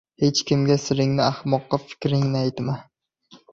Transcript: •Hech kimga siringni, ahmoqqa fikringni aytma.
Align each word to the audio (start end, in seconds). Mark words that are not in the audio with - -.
•Hech 0.21 0.39
kimga 0.51 0.77
siringni, 0.85 1.23
ahmoqqa 1.27 1.81
fikringni 1.85 2.43
aytma. 2.43 2.79